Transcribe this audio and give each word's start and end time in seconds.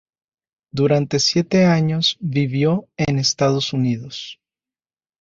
Durante 0.73 1.19
siete 1.19 1.65
años, 1.67 2.17
vivió 2.19 2.87
en 2.97 3.19
Estados 3.19 3.71
Unidos. 3.71 4.39